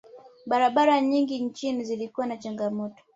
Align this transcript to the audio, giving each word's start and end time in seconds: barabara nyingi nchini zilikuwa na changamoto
barabara 0.45 1.01
nyingi 1.01 1.39
nchini 1.43 1.83
zilikuwa 1.83 2.27
na 2.27 2.37
changamoto 2.37 3.03